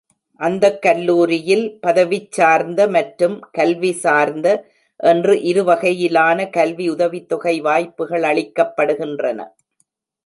அந்தக் 0.39 0.79
கல்லூரியில் 0.81 1.65
பதவிச் 1.79 2.31
சார்ந்த 2.31 2.87
மற்றும் 2.95 3.35
கல்வி 3.51 3.91
சார்ந்த 3.99 4.47
என்று 5.03 5.35
இருவகையிலான 5.51 6.49
கல்வி 6.49 6.87
உதவித்தொகை 6.95 7.55
வாய்ப்புகள் 7.61 8.25
அளிக்கப்படுகின்றன. 8.31 9.39